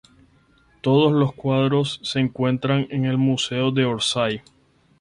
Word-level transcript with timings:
Todos 0.81 1.11
los 1.11 1.31
cuadros 1.35 1.99
se 2.01 2.19
encuentra 2.19 2.79
en 2.89 3.05
el 3.05 3.19
Museo 3.19 3.69
de 3.69 3.85
Orsay. 3.85 4.41